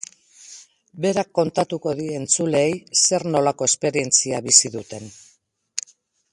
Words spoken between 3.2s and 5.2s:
nolako esperientzia bizi duten.